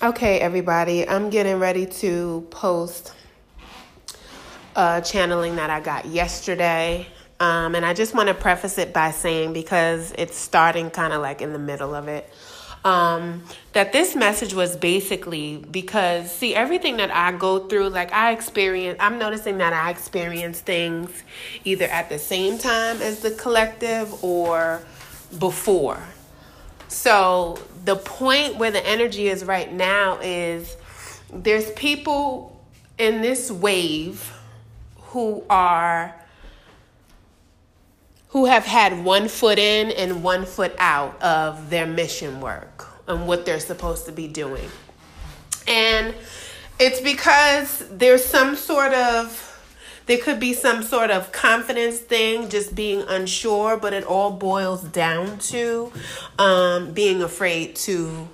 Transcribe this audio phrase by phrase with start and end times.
[0.00, 3.12] Okay, everybody, I'm getting ready to post
[4.76, 7.08] a channeling that I got yesterday.
[7.40, 11.20] Um, and I just want to preface it by saying, because it's starting kind of
[11.20, 12.32] like in the middle of it,
[12.84, 13.42] um,
[13.72, 18.98] that this message was basically because, see, everything that I go through, like I experience,
[19.00, 21.24] I'm noticing that I experience things
[21.64, 24.80] either at the same time as the collective or
[25.40, 26.00] before.
[26.86, 27.58] So
[27.88, 30.76] the point where the energy is right now is
[31.32, 32.62] there's people
[32.98, 34.30] in this wave
[34.96, 36.14] who are
[38.28, 43.26] who have had one foot in and one foot out of their mission work and
[43.26, 44.68] what they're supposed to be doing.
[45.66, 46.14] And
[46.78, 49.47] it's because there's some sort of
[50.08, 54.82] there could be some sort of confidence thing, just being unsure, but it all boils
[54.82, 55.92] down to
[56.38, 58.26] um, being afraid to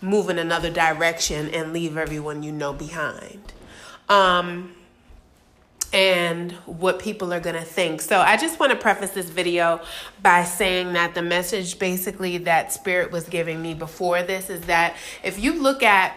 [0.00, 3.52] move in another direction and leave everyone you know behind.
[4.08, 4.74] Um,
[5.92, 8.00] and what people are going to think.
[8.00, 9.80] So, I just want to preface this video
[10.22, 14.96] by saying that the message basically that Spirit was giving me before this is that
[15.22, 16.16] if you look at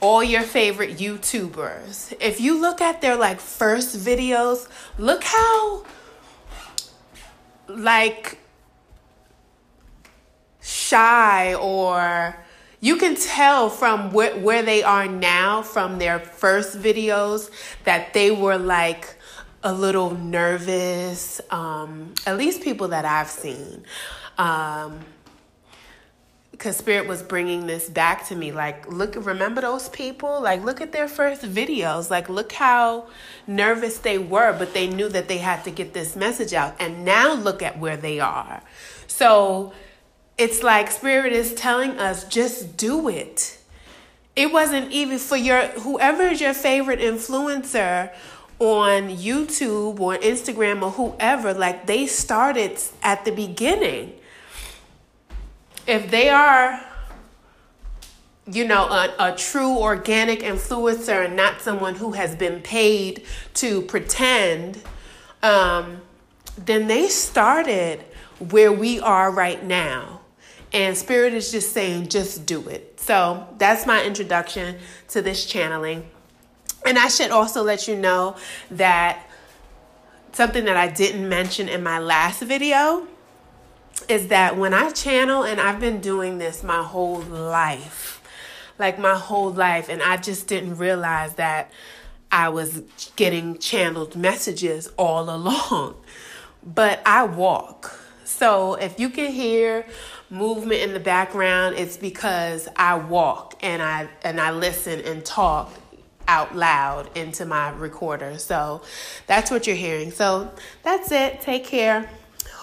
[0.00, 2.14] all your favorite YouTubers.
[2.20, 5.84] If you look at their like first videos, look how
[7.68, 8.38] like
[10.60, 12.36] shy or
[12.80, 17.50] you can tell from where, where they are now from their first videos
[17.84, 19.16] that they were like
[19.62, 23.84] a little nervous um, at least people that i've seen
[24.36, 25.00] um,
[26.54, 30.40] because spirit was bringing this back to me like look remember those people?
[30.40, 32.10] Like look at their first videos.
[32.10, 33.08] Like look how
[33.48, 36.76] nervous they were but they knew that they had to get this message out.
[36.78, 38.62] And now look at where they are.
[39.08, 39.72] So
[40.38, 43.58] it's like spirit is telling us just do it.
[44.36, 48.12] It wasn't even for your whoever is your favorite influencer
[48.60, 54.12] on YouTube or Instagram or whoever like they started at the beginning
[55.86, 56.80] if they are
[58.46, 63.24] you know a, a true organic influencer and not someone who has been paid
[63.54, 64.82] to pretend
[65.42, 66.00] um,
[66.56, 68.00] then they started
[68.38, 70.20] where we are right now.
[70.72, 72.98] And spirit is just saying just do it.
[72.98, 74.78] So that's my introduction
[75.08, 76.08] to this channeling.
[76.86, 78.36] And i should also let you know
[78.70, 79.26] that
[80.32, 83.06] something that i didn't mention in my last video
[84.08, 88.22] is that when I channel, and I've been doing this my whole life,
[88.78, 91.70] like my whole life, and I just didn't realize that
[92.30, 92.82] I was
[93.16, 95.96] getting channeled messages all along.
[96.64, 98.00] But I walk.
[98.24, 99.86] So if you can hear
[100.30, 105.72] movement in the background, it's because I walk and I and I listen and talk
[106.26, 108.38] out loud into my recorder.
[108.38, 108.82] So
[109.26, 110.10] that's what you're hearing.
[110.10, 110.50] So
[110.82, 111.42] that's it.
[111.42, 112.08] Take care.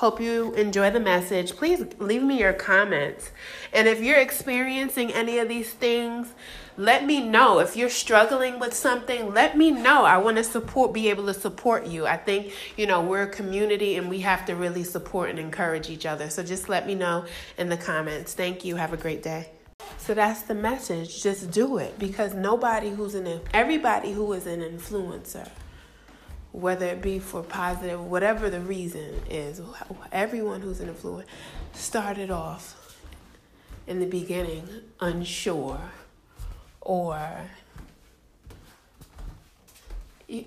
[0.01, 1.55] Hope you enjoy the message.
[1.55, 3.29] Please leave me your comments.
[3.71, 6.33] And if you're experiencing any of these things,
[6.75, 7.59] let me know.
[7.59, 10.03] If you're struggling with something, let me know.
[10.03, 12.07] I want to support be able to support you.
[12.07, 15.87] I think, you know, we're a community and we have to really support and encourage
[15.87, 16.31] each other.
[16.31, 17.25] So just let me know
[17.59, 18.33] in the comments.
[18.33, 18.77] Thank you.
[18.77, 19.51] Have a great day.
[19.99, 21.21] So that's the message.
[21.21, 25.47] Just do it because nobody who's an everybody who is an influencer
[26.51, 29.61] whether it be for positive, whatever the reason is,
[30.11, 31.25] everyone who's an influencer
[31.73, 32.97] started off
[33.87, 34.67] in the beginning
[34.99, 35.79] unsure
[36.81, 37.49] or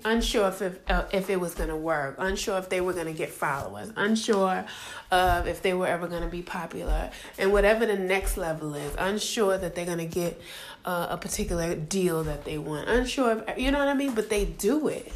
[0.03, 3.05] unsure if if, uh, if it was going to work, unsure if they were going
[3.05, 4.65] to get followers, unsure
[5.11, 8.95] of if they were ever going to be popular, and whatever the next level is,
[8.97, 10.41] unsure that they're going to get
[10.85, 14.29] uh, a particular deal that they want, unsure if you know what I mean, but
[14.29, 15.11] they do it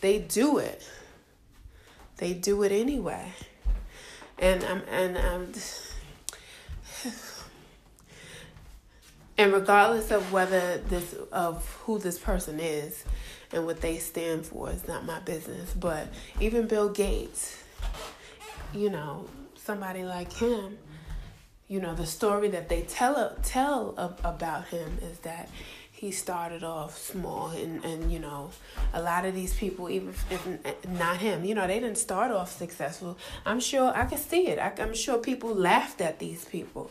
[0.00, 0.82] they do it.
[2.18, 3.32] They do it anyway.
[4.38, 5.52] And um, and um,
[9.38, 13.04] and regardless of whether this of who this person is
[13.52, 15.72] and what they stand for is not my business.
[15.72, 16.08] But
[16.40, 17.62] even Bill Gates,
[18.74, 20.78] you know, somebody like him,
[21.68, 23.94] you know, the story that they tell tell
[24.24, 25.48] about him is that
[25.96, 28.50] he started off small and and you know
[28.92, 32.30] a lot of these people even if eh, not him you know they didn't start
[32.30, 33.16] off successful.
[33.46, 34.58] I'm sure i can see it.
[34.58, 36.90] I, i'm sure people laughed at these people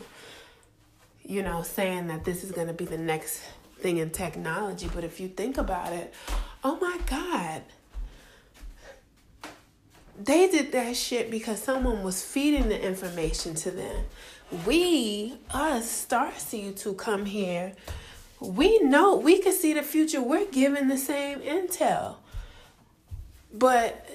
[1.24, 3.40] you know saying that this is going to be the next
[3.78, 4.88] thing in technology.
[4.92, 6.12] But if you think about it
[6.64, 7.62] oh my god.
[10.18, 14.04] They did that shit because someone was feeding the information to them.
[14.66, 17.74] We, us, Star Seeds who come here,
[18.40, 20.22] we know we can see the future.
[20.22, 22.16] We're given the same intel.
[23.52, 24.06] But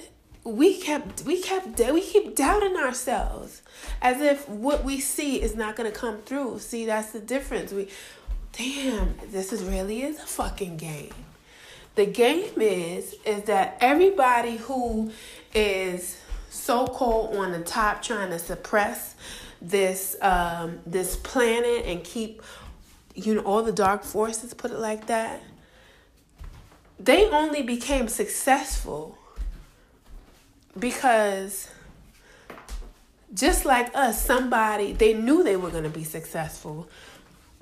[0.43, 3.61] we kept we kept we keep doubting ourselves
[4.01, 6.59] as if what we see is not going to come through.
[6.59, 7.71] See, that's the difference.
[7.71, 7.87] We
[8.53, 11.13] damn, this is really is a fucking game.
[11.95, 15.11] The game is is that everybody who
[15.53, 16.17] is
[16.49, 19.15] so called on the top trying to suppress
[19.61, 22.41] this um, this planet and keep
[23.15, 25.41] you know all the dark forces put it like that
[26.99, 29.17] they only became successful
[30.77, 31.69] because
[33.33, 36.87] just like us somebody they knew they were going to be successful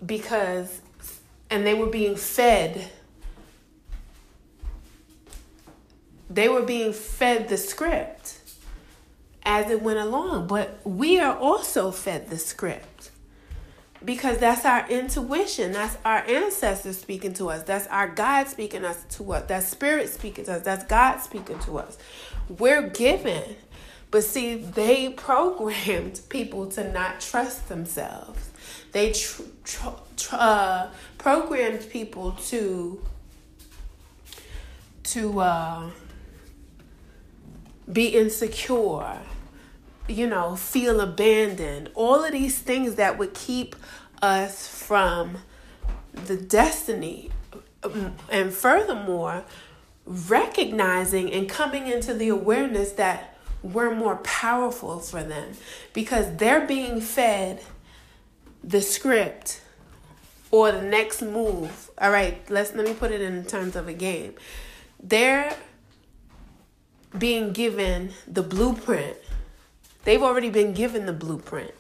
[0.06, 0.81] because
[1.50, 2.90] and they were being fed
[6.30, 8.40] they were being fed the script
[9.44, 10.48] as it went along.
[10.48, 12.99] But we are also fed the script
[14.04, 15.74] because that's our intuition.
[15.74, 17.63] That's our ancestors speaking to us.
[17.63, 19.44] That's our God speaking us to us.
[19.48, 20.62] That's spirit speaking to us.
[20.63, 21.98] That's God speaking to us.
[22.48, 23.44] We're given.
[24.12, 28.50] But see, they programmed people to not trust themselves.
[28.92, 29.88] They tr- tr-
[30.18, 30.88] tr- uh,
[31.18, 33.02] programmed people to
[35.04, 35.90] to uh,
[37.92, 39.19] be insecure
[40.09, 41.89] you know, feel abandoned.
[41.94, 43.75] All of these things that would keep
[44.21, 45.38] us from
[46.13, 47.31] the destiny.
[48.29, 49.44] And furthermore,
[50.06, 55.51] recognizing and coming into the awareness that we're more powerful for them
[55.94, 57.61] because they're being fed
[58.63, 59.61] the script
[60.51, 61.91] or the next move.
[61.97, 64.33] All right, let's let me put it in terms of a game.
[65.01, 65.56] They're
[67.17, 69.17] being given the blueprint
[70.04, 71.74] They've already been given the blueprint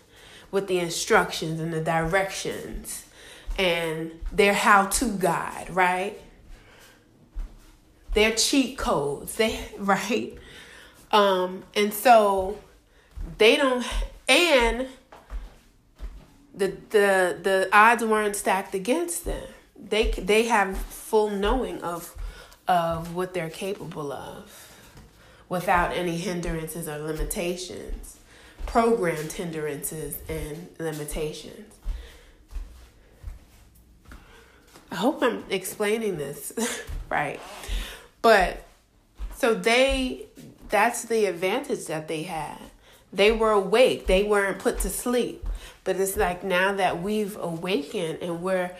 [0.51, 3.05] with the instructions and the directions
[3.57, 6.19] and their how to guide, right?
[8.13, 10.33] Their cheat codes, they right?
[11.11, 12.59] Um, and so
[13.37, 13.85] they don't
[14.27, 14.87] and
[16.53, 19.47] the the the odds weren't stacked against them.
[19.75, 22.15] They they have full knowing of
[22.67, 24.68] of what they're capable of
[25.49, 28.17] without any hindrances or limitations,
[28.65, 31.75] programmed hindrances and limitations.
[34.91, 36.53] I hope I'm explaining this
[37.09, 37.39] right.
[38.21, 38.63] But
[39.35, 40.27] so they
[40.69, 42.57] that's the advantage that they had.
[43.11, 44.05] They were awake.
[44.05, 45.45] They weren't put to sleep.
[45.83, 48.71] But it's like now that we've awakened and we're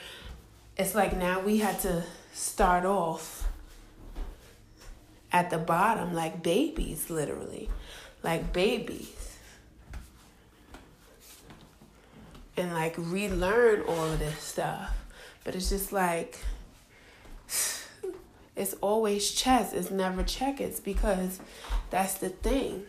[0.77, 3.38] it's like now we had to start off
[5.31, 7.69] at the bottom like babies, literally.
[8.23, 9.37] Like babies.
[12.57, 14.91] And like relearn all of this stuff.
[15.43, 16.39] But it's just like
[18.55, 21.39] it's always chess, it's never checkers because
[21.89, 22.83] that's the thing.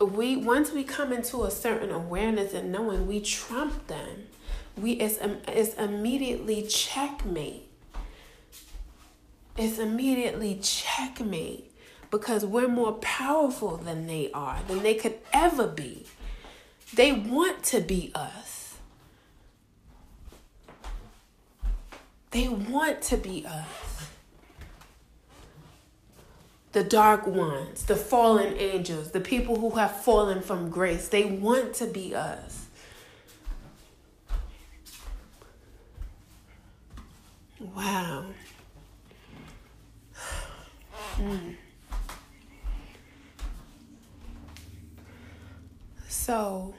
[0.00, 4.28] We once we come into a certain awareness and knowing we trump them,
[4.76, 7.65] we it's it's immediately checkmate
[9.56, 11.72] it's immediately checkmate
[12.10, 16.06] because we're more powerful than they are, than they could ever be.
[16.94, 18.76] They want to be us.
[22.30, 24.08] They want to be us.
[26.72, 31.74] The dark ones, the fallen angels, the people who have fallen from grace, they want
[31.76, 32.66] to be us.
[37.58, 38.26] Wow.
[46.26, 46.74] So,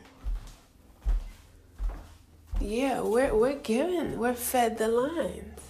[2.60, 5.62] yeah, we're we're given, we're fed the lines.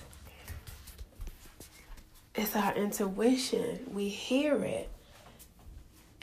[2.33, 3.91] It's our intuition.
[3.93, 4.89] We hear it.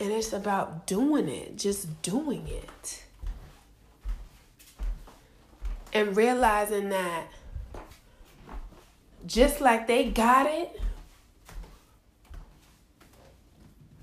[0.01, 3.05] And it's about doing it, just doing it.
[5.93, 7.29] And realizing that
[9.27, 10.81] just like they got it,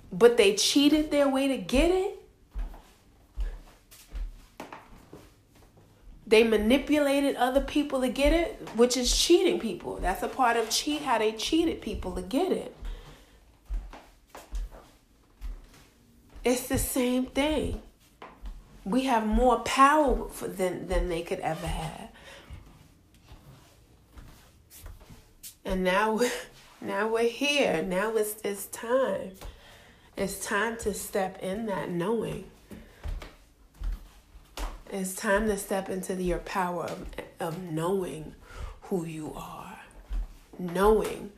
[0.10, 2.21] but they cheated their way to get it.
[6.32, 9.98] They manipulated other people to get it, which is cheating people.
[9.98, 12.74] That's a part of cheat, how they cheated people to get it.
[16.46, 17.82] It's the same thing.
[18.86, 22.08] We have more power for, than, than they could ever have.
[25.66, 26.22] And now,
[26.82, 27.84] now we're here.
[27.84, 29.32] Now it's, it's time.
[30.16, 32.51] It's time to step in that knowing.
[34.92, 37.06] It's time to step into your power of,
[37.40, 38.36] of knowing
[38.84, 39.80] who you are.
[40.60, 41.32] Knowing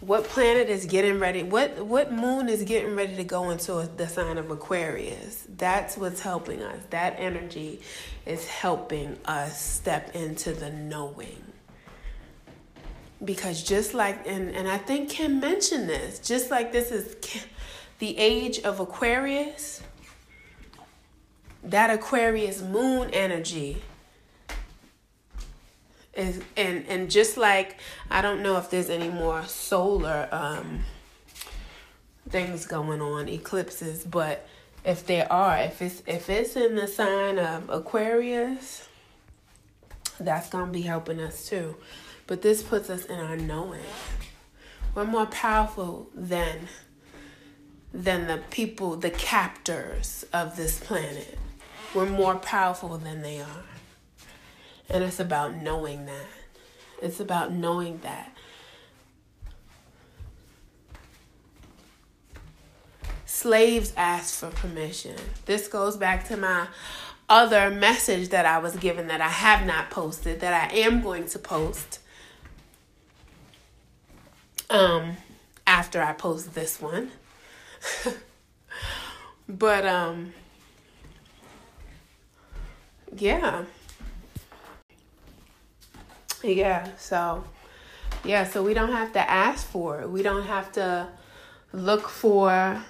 [0.00, 4.06] what planet is getting ready what what moon is getting ready to go into the
[4.06, 5.46] sign of aquarius.
[5.56, 6.80] That's what's helping us.
[6.90, 7.80] That energy
[8.24, 11.42] is helping us step into the knowing.
[13.24, 17.16] Because just like and and i think kim mentioned this just like this is
[17.98, 19.82] the age of aquarius
[21.66, 23.82] that aquarius moon energy
[26.14, 27.76] is and and just like
[28.10, 30.84] I don't know if there's any more solar um
[32.28, 34.48] things going on eclipses, but
[34.84, 38.88] if there are, if it's if it's in the sign of Aquarius,
[40.18, 41.76] that's gonna be helping us too.
[42.26, 43.80] But this puts us in our knowing.
[44.94, 46.68] We're more powerful than
[47.92, 51.38] than the people, the captors of this planet.
[51.96, 53.64] We're more powerful than they are.
[54.90, 56.26] And it's about knowing that.
[57.00, 58.36] It's about knowing that.
[63.24, 65.16] Slaves ask for permission.
[65.46, 66.66] This goes back to my
[67.30, 71.24] other message that I was given that I have not posted, that I am going
[71.28, 72.00] to post
[74.68, 75.16] um,
[75.66, 77.10] after I post this one.
[79.48, 80.34] but um,
[83.16, 83.64] yeah.
[86.42, 87.44] Yeah, so
[88.24, 90.10] yeah, so we don't have to ask for it.
[90.10, 91.08] We don't have to
[91.72, 92.82] look for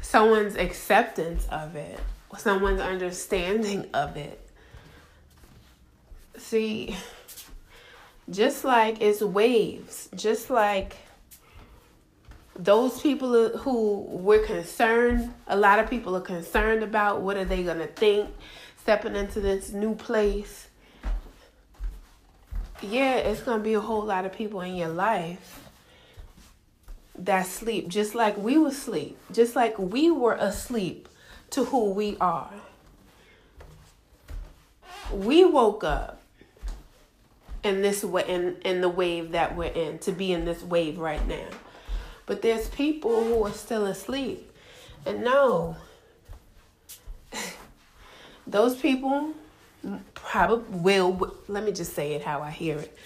[0.00, 1.98] someone's acceptance of it,
[2.36, 4.40] someone's understanding of it.
[6.36, 6.96] See,
[8.30, 10.96] just like it's waves, just like
[12.56, 17.62] those people who we're concerned, a lot of people are concerned about what are they
[17.62, 18.30] going to think
[18.84, 20.68] stepping into this new place
[22.90, 25.68] yeah, it's going to be a whole lot of people in your life
[27.16, 31.08] that sleep just like we were asleep, just like we were asleep
[31.50, 32.52] to who we are.
[35.12, 36.20] We woke up
[37.62, 40.98] in this way in, in the wave that we're in to be in this wave
[40.98, 41.46] right now.
[42.26, 44.50] But there's people who are still asleep.
[45.06, 45.76] And no,
[48.46, 49.34] those people
[50.14, 52.96] probably will let me just say it how I hear it.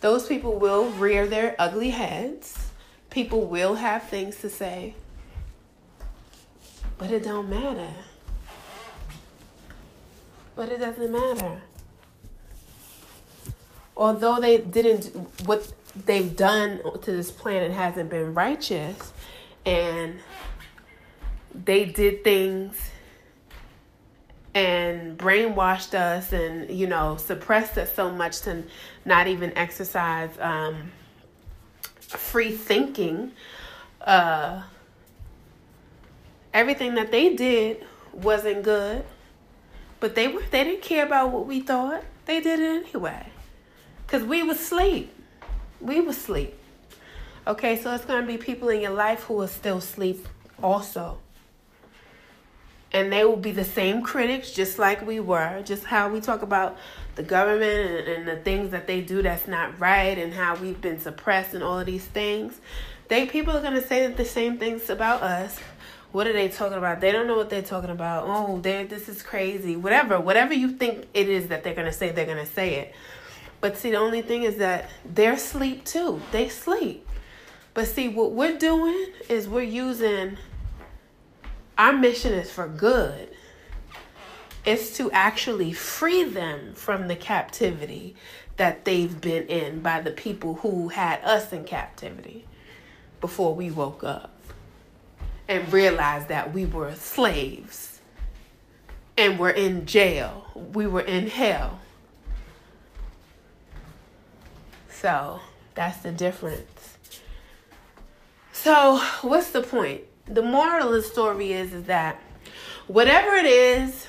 [0.00, 2.70] Those people will rear their ugly heads.
[3.10, 4.94] People will have things to say.
[6.98, 7.90] But it don't matter.
[10.54, 11.62] But it doesn't matter.
[13.96, 15.06] Although they didn't
[15.46, 15.72] what
[16.06, 19.12] they've done to this planet hasn't been righteous
[19.66, 20.20] and
[21.64, 22.76] they did things
[24.54, 28.62] and brainwashed us and you know suppressed us so much to
[29.04, 30.90] not even exercise um,
[32.00, 33.32] free thinking
[34.00, 34.62] uh,
[36.54, 39.04] everything that they did wasn't good
[40.00, 42.04] but they were they didn't care about what we thought.
[42.26, 43.26] They did it anyway.
[44.06, 45.14] Because we was asleep.
[45.80, 46.54] We was asleep.
[47.46, 50.28] Okay so it's going to be people in your life who are still asleep
[50.62, 51.18] also
[52.92, 56.42] and they will be the same critics just like we were just how we talk
[56.42, 56.76] about
[57.16, 60.80] the government and, and, the things that they do that's not right and how we've
[60.80, 62.60] been suppressed and all of these things.
[63.08, 65.58] They people are going to say the same things about us.
[66.12, 67.00] What are they talking about?
[67.00, 68.24] They don't know what they're talking about.
[68.26, 69.76] Oh they this is crazy.
[69.76, 72.76] Whatever whatever you think it is that they're going to say they're going to say
[72.76, 72.94] it.
[73.60, 76.22] But see the only thing is that they're asleep too.
[76.30, 77.06] They sleep.
[77.74, 80.38] But see what we're doing is we're using
[81.78, 83.28] our mission is for good.
[84.64, 88.16] It's to actually free them from the captivity
[88.56, 92.44] that they've been in by the people who had us in captivity
[93.20, 94.34] before we woke up
[95.46, 98.00] and realized that we were slaves
[99.16, 100.46] and were in jail.
[100.54, 101.80] We were in hell.
[104.90, 105.40] So
[105.74, 106.96] that's the difference.
[108.52, 110.07] So, what's the point?
[110.30, 112.20] The moral of the story is is that
[112.86, 114.06] whatever it is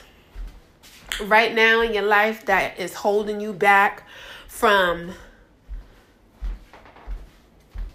[1.25, 4.03] right now in your life that is holding you back
[4.47, 5.13] from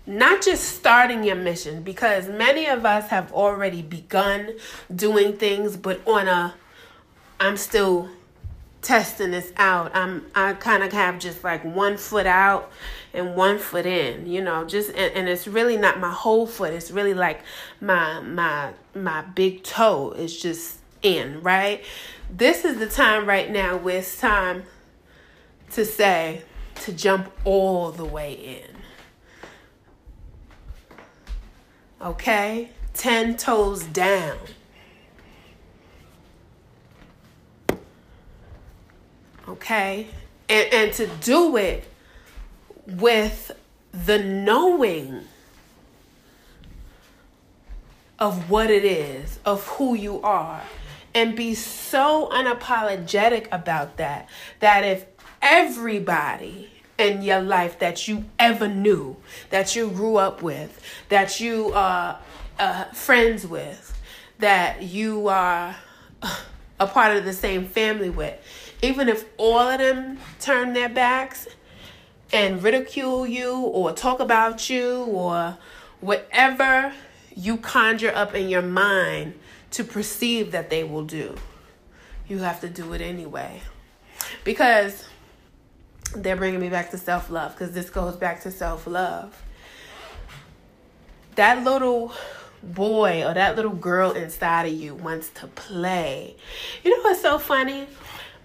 [0.07, 4.51] not just starting your mission because many of us have already begun
[4.95, 6.55] doing things but on a
[7.41, 8.09] I'm still
[8.85, 9.91] testing this out.
[9.97, 12.71] I'm I kind of have just like one foot out
[13.13, 16.73] and one foot in, you know, just and, and it's really not my whole foot.
[16.73, 17.43] It's really like
[17.81, 21.85] my my my big toe is just in, right?
[22.31, 24.65] This is the time right now where it's time
[25.73, 26.43] to say,
[26.77, 28.77] to jump all the way in.
[32.01, 32.71] Okay?
[32.95, 34.39] 10 toes down.
[39.49, 40.09] Okay?
[40.49, 41.85] And, and to do it
[42.87, 43.53] with
[43.93, 45.25] the knowing
[48.19, 50.63] of what it is, of who you are,
[51.15, 54.29] and be so unapologetic about that
[54.61, 55.07] that if
[55.41, 59.17] everybody in your life that you ever knew,
[59.51, 62.19] that you grew up with, that you are
[62.59, 64.01] uh, friends with,
[64.39, 65.77] that you are
[66.81, 68.41] a part of the same family with,
[68.83, 71.49] even if all of them turn their backs
[72.33, 75.57] and ridicule you or talk about you or
[76.01, 76.93] whatever
[77.35, 79.35] you conjure up in your mind
[79.71, 81.35] to perceive that they will do,
[82.29, 83.61] you have to do it anyway.
[84.45, 85.05] Because
[86.15, 89.43] they're bringing me back to self love because this goes back to self love.
[91.35, 92.13] That little
[92.63, 96.37] boy or that little girl inside of you wants to play.
[96.83, 97.87] You know what's so funny?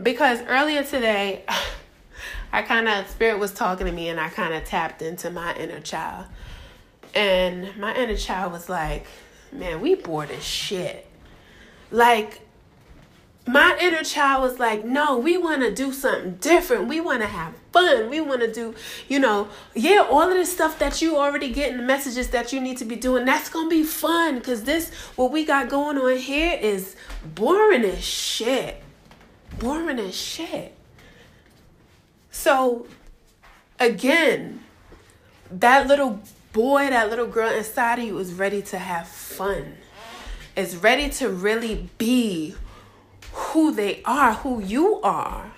[0.02, 1.44] Because earlier today,
[2.52, 5.56] I kind of, Spirit was talking to me and I kind of tapped into my
[5.56, 6.26] inner child.
[7.14, 9.06] And my inner child was like,
[9.52, 11.08] man, we bored as shit.
[11.92, 12.42] Like,
[13.48, 16.88] my inner child was like, no, we want to do something different.
[16.88, 18.10] We want to have fun.
[18.10, 18.76] We want to do,
[19.08, 22.62] you know, yeah, all of this stuff that you already getting the messages that you
[22.62, 23.26] need to be doing.
[23.26, 27.84] That's going to be fun because this, what we got going on here is boring
[27.86, 28.84] as shit.
[29.58, 30.76] Boring as shit.
[32.32, 32.88] So,
[33.80, 34.64] again,
[35.52, 36.22] that little
[36.54, 39.78] boy, that little girl inside of you is ready to have fun.
[40.56, 42.56] Is ready to really be
[43.32, 45.52] who they are, who you are,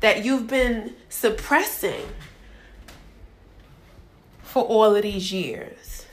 [0.00, 2.06] that you've been suppressing
[4.42, 6.06] for all of these years.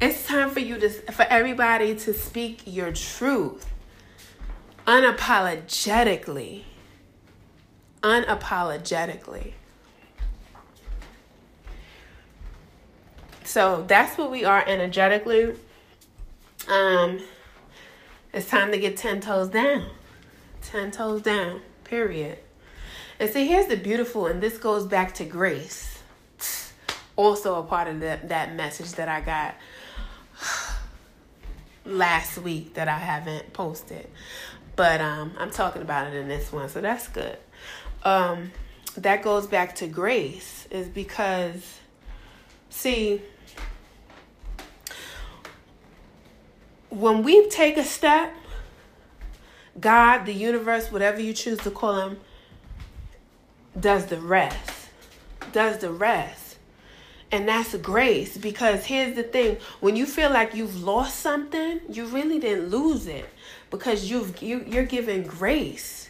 [0.00, 3.73] It's time for you to for everybody to speak your truth
[4.86, 6.62] unapologetically.
[8.02, 9.52] Unapologetically.
[13.44, 15.54] So that's what we are energetically.
[16.68, 17.20] Um
[18.32, 19.86] it's time to get 10 toes down.
[20.62, 22.38] 10 toes down, period.
[23.20, 25.98] And see, here's the beautiful, and this goes back to grace.
[27.16, 29.54] Also, a part of that, that message that I got
[31.84, 34.10] last week that I haven't posted.
[34.76, 37.36] But um, I'm talking about it in this one, so that's good.
[38.02, 38.50] Um,
[38.96, 41.78] that goes back to grace, is because,
[42.70, 43.22] see,
[46.90, 48.32] when we take a step,
[49.80, 52.20] God, the universe, whatever you choose to call him,
[53.78, 54.70] does the rest.
[55.52, 56.56] Does the rest.
[57.32, 62.06] And that's grace because here's the thing when you feel like you've lost something, you
[62.06, 63.28] really didn't lose it
[63.76, 66.08] because you've you, you're given grace.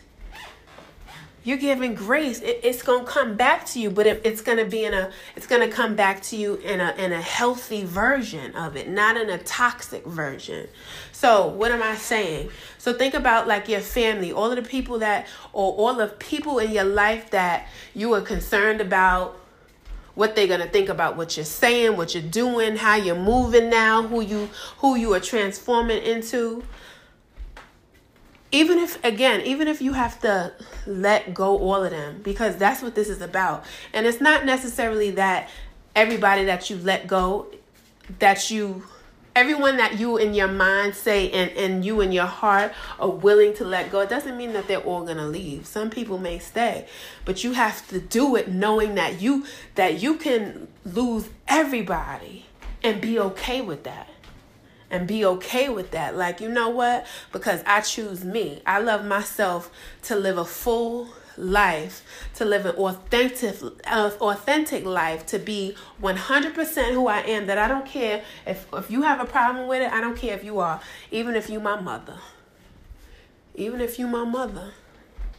[1.42, 2.40] You're giving grace.
[2.40, 5.46] It, it's to come back to you but it, it's to be in a it's
[5.46, 9.28] to come back to you in a in a healthy version of it not in
[9.28, 10.68] a toxic version.
[11.12, 12.50] So what am i saying?
[12.78, 14.32] So think about like your family.
[14.32, 18.22] All of the people that or all of people in your life that you are
[18.22, 19.38] concerned about
[20.14, 24.06] what they're to think about what you're saying what you're doing how you're moving now
[24.06, 24.48] who you
[24.78, 26.62] who you are transforming into
[28.54, 30.52] even if again even if you have to
[30.86, 33.64] let go all of them because that's what this is about.
[33.92, 35.50] And it's not necessarily that
[35.96, 37.48] everybody that you let go
[38.20, 38.84] that you
[39.34, 43.52] everyone that you in your mind say and, and you in your heart are willing
[43.54, 45.66] to let go it doesn't mean that they're all gonna leave.
[45.66, 46.86] Some people may stay
[47.24, 52.46] but you have to do it knowing that you that you can lose everybody
[52.84, 54.13] and be okay with that
[54.94, 56.16] and be okay with that.
[56.16, 57.04] Like, you know what?
[57.32, 58.62] Because I choose me.
[58.64, 59.70] I love myself
[60.02, 62.04] to live a full life,
[62.34, 63.56] to live an authentic
[63.88, 68.88] uh, authentic life, to be 100% who I am that I don't care if if
[68.88, 70.80] you have a problem with it, I don't care if you are,
[71.10, 72.18] even if you my mother.
[73.56, 74.72] Even if you my mother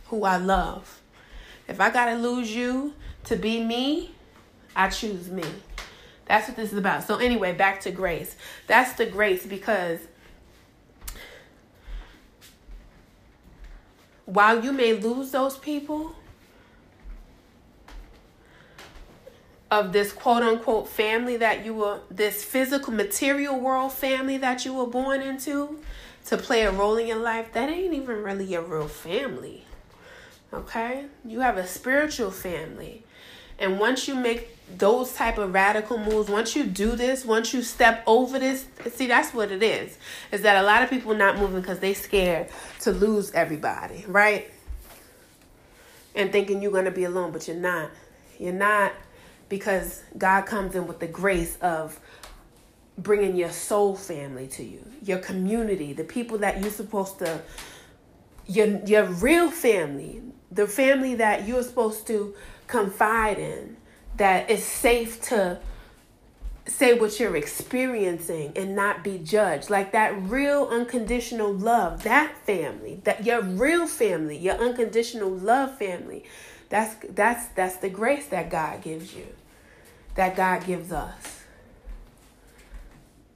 [0.08, 1.02] who I love.
[1.70, 2.94] If I got to lose you
[3.26, 4.12] to be me,
[4.76, 5.44] I choose me.
[6.26, 7.04] That's what this is about.
[7.04, 8.36] So, anyway, back to grace.
[8.68, 10.00] That's the grace because
[14.26, 16.16] while you may lose those people,
[19.72, 24.74] of this quote unquote family that you were this physical material world family that you
[24.74, 25.80] were born into
[26.26, 29.66] to play a role in your life that ain't even really your real family
[30.54, 33.04] okay you have a spiritual family
[33.58, 37.62] and once you make those type of radical moves once you do this once you
[37.62, 39.98] step over this see that's what it is
[40.32, 42.50] is that a lot of people not moving because they scared
[42.80, 44.52] to lose everybody right?
[46.16, 47.92] And thinking you're going to be alone but you're not.
[48.40, 48.94] You're not
[49.50, 52.00] because god comes in with the grace of
[52.98, 57.42] bringing your soul family to you your community the people that you're supposed to
[58.48, 62.34] your your real family the family that you're supposed to
[62.68, 63.78] confide in
[64.18, 65.60] that it's safe to
[66.68, 69.70] say what you're experiencing and not be judged.
[69.70, 76.24] Like that real unconditional love that family that your real family your unconditional love family
[76.70, 79.28] that's that's that's the grace that God gives you
[80.16, 81.44] that God gives us.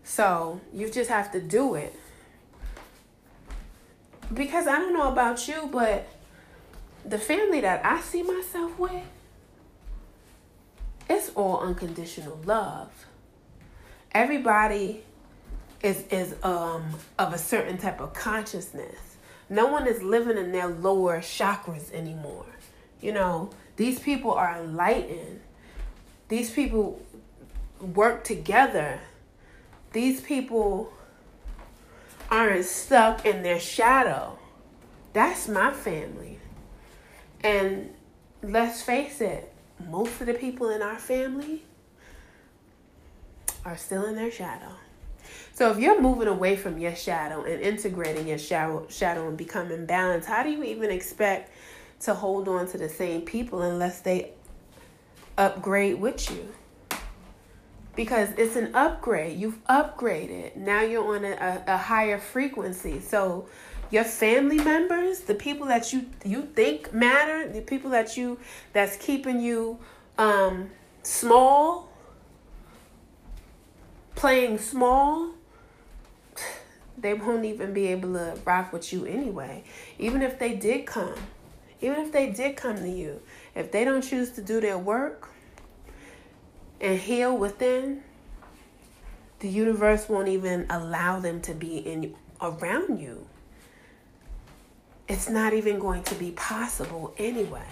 [0.03, 1.93] So you just have to do it.
[4.33, 6.07] Because I don't know about you but
[7.05, 9.05] the family that I see myself with
[11.09, 12.89] it's all unconditional love.
[14.11, 15.03] Everybody
[15.81, 19.17] is is um of a certain type of consciousness.
[19.49, 22.45] No one is living in their lower chakras anymore.
[23.01, 25.41] You know, these people are enlightened.
[26.27, 27.01] These people
[27.81, 28.99] work together.
[29.93, 30.93] These people
[32.29, 34.37] aren't stuck in their shadow.
[35.13, 36.39] That's my family.
[37.41, 37.93] And
[38.43, 39.48] let's face it,
[39.87, 41.63] most of the people in our family
[43.65, 44.71] are still in their shadow.
[45.53, 49.85] So if you're moving away from your shadow and integrating your shadow, shadow and becoming
[49.85, 51.51] balanced, how do you even expect
[52.01, 54.31] to hold on to the same people unless they
[55.37, 56.53] upgrade with you?
[57.95, 59.37] Because it's an upgrade.
[59.37, 60.55] You've upgraded.
[60.55, 63.01] Now you're on a, a, a higher frequency.
[63.01, 63.49] So
[63.91, 68.39] your family members, the people that you you think matter, the people that you
[68.73, 69.79] that's keeping you
[70.17, 70.69] um
[71.03, 71.89] small,
[74.15, 75.31] playing small,
[76.97, 79.63] they won't even be able to rock with you anyway.
[79.97, 81.15] Even if they did come,
[81.81, 83.21] even if they did come to you,
[83.55, 85.29] if they don't choose to do their work
[86.79, 88.03] and heal within,
[89.39, 93.25] the universe won't even allow them to be in around you
[95.09, 97.63] it's not even going to be possible anyway.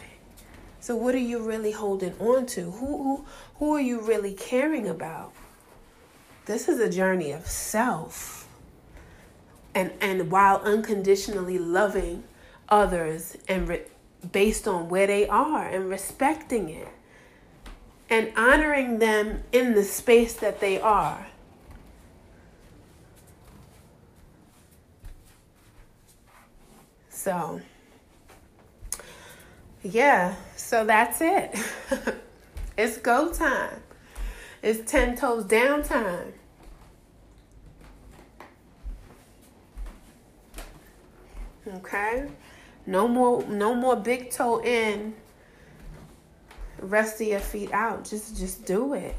[0.80, 2.72] So what are you really holding on to?
[2.72, 5.32] Who who, who are you really caring about?
[6.46, 8.48] This is a journey of self.
[9.76, 12.24] And and while unconditionally loving
[12.70, 13.86] others and re-
[14.32, 16.88] based on where they are and respecting it
[18.10, 21.28] and honoring them in the space that they are
[27.28, 27.60] So,
[29.84, 31.54] yeah, so that's it.
[32.78, 33.82] it's go time.
[34.64, 36.32] It's 10 toes down time.
[41.68, 42.30] Okay?
[42.86, 45.14] No more no more big toe in.
[46.80, 48.06] Rest of your feet out.
[48.06, 49.16] Just just do it.